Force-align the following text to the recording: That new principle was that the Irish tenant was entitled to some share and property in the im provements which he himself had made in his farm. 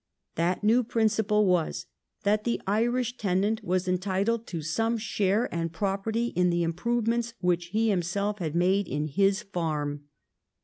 That 0.33 0.63
new 0.63 0.83
principle 0.83 1.45
was 1.45 1.85
that 2.23 2.43
the 2.43 2.59
Irish 2.65 3.17
tenant 3.17 3.63
was 3.63 3.87
entitled 3.87 4.47
to 4.47 4.63
some 4.63 4.97
share 4.97 5.47
and 5.53 5.71
property 5.71 6.29
in 6.29 6.49
the 6.49 6.63
im 6.63 6.73
provements 6.73 7.33
which 7.39 7.67
he 7.67 7.89
himself 7.91 8.39
had 8.39 8.55
made 8.55 8.87
in 8.87 9.05
his 9.05 9.43
farm. 9.43 10.05